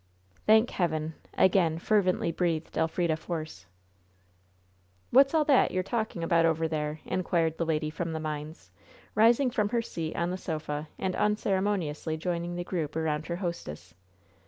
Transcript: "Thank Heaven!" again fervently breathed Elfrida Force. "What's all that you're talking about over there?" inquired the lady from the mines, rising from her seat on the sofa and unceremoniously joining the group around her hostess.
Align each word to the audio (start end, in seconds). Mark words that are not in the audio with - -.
"Thank 0.47 0.71
Heaven!" 0.71 1.13
again 1.37 1.77
fervently 1.77 2.31
breathed 2.31 2.75
Elfrida 2.75 3.15
Force. 3.15 3.67
"What's 5.11 5.35
all 5.35 5.45
that 5.45 5.69
you're 5.69 5.83
talking 5.83 6.23
about 6.23 6.43
over 6.43 6.67
there?" 6.67 7.01
inquired 7.05 7.59
the 7.59 7.67
lady 7.67 7.91
from 7.91 8.11
the 8.13 8.19
mines, 8.19 8.71
rising 9.13 9.51
from 9.51 9.69
her 9.69 9.83
seat 9.83 10.15
on 10.15 10.31
the 10.31 10.37
sofa 10.37 10.87
and 10.97 11.15
unceremoniously 11.15 12.17
joining 12.17 12.55
the 12.55 12.63
group 12.63 12.95
around 12.95 13.27
her 13.27 13.35
hostess. 13.35 13.93